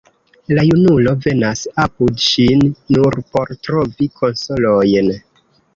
[0.57, 2.67] La junulo venas apud ŝin
[2.97, 5.17] nur por trovi konsolojn.